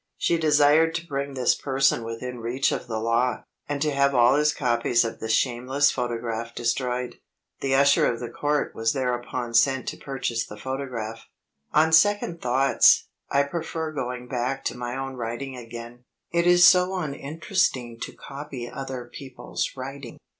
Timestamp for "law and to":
2.97-3.91